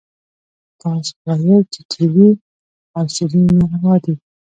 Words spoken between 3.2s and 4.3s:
ډي ناروا دي.